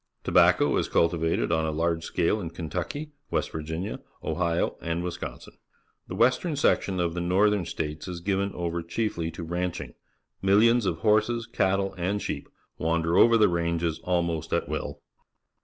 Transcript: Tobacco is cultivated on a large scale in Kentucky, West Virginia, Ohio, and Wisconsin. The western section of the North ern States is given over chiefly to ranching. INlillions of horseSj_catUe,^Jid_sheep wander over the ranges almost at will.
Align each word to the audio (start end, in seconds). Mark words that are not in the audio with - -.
Tobacco 0.23 0.75
is 0.77 0.89
cultivated 0.89 1.51
on 1.51 1.67
a 1.67 1.71
large 1.71 2.03
scale 2.03 2.41
in 2.41 2.49
Kentucky, 2.49 3.11
West 3.29 3.51
Virginia, 3.51 3.99
Ohio, 4.23 4.75
and 4.81 5.03
Wisconsin. 5.03 5.53
The 6.07 6.15
western 6.15 6.55
section 6.55 6.99
of 6.99 7.13
the 7.13 7.21
North 7.21 7.53
ern 7.53 7.65
States 7.65 8.07
is 8.07 8.19
given 8.19 8.51
over 8.53 8.81
chiefly 8.81 9.29
to 9.29 9.43
ranching. 9.43 9.93
INlillions 10.43 10.87
of 10.87 11.01
horseSj_catUe,^Jid_sheep 11.01 12.47
wander 12.79 13.15
over 13.15 13.37
the 13.37 13.47
ranges 13.47 13.99
almost 13.99 14.51
at 14.53 14.67
will. 14.67 15.03